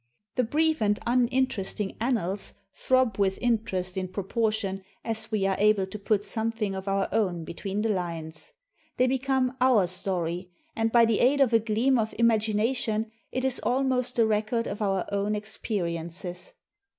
The 0.33 0.43
brief 0.43 0.81
and 0.81 0.97
uninteresting 1.05 1.95
annals 2.01 2.55
throb 2.73 3.19
with 3.19 3.37
inter 3.37 3.77
est 3.77 3.97
in 4.01 4.07
proportion 4.07 4.83
as 5.05 5.29
we 5.29 5.45
are 5.45 5.55
able 5.59 5.85
to 5.85 5.99
put 5.99 6.23
something 6.23 6.73
of 6.73 6.87
our 6.87 7.07
own 7.11 7.43
between 7.43 7.83
the 7.83 7.89
lines. 7.89 8.51
They 8.97 9.05
become 9.05 9.55
our 9.61 9.85
story, 9.85 10.49
and, 10.75 10.91
by 10.91 11.05
the 11.05 11.19
aid 11.19 11.39
of 11.39 11.53
a 11.53 11.59
gleam 11.59 11.99
of 11.99 12.15
imagination, 12.17 13.11
it 13.31 13.45
is 13.45 13.59
almost 13.61 14.15
the 14.15 14.25
record 14.25 14.65
of 14.65 14.81
our 14.81 15.05
own 15.11 15.35
experiences. 15.35 16.55